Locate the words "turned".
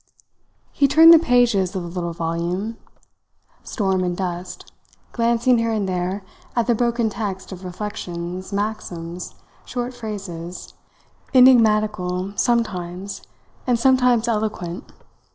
0.87-1.13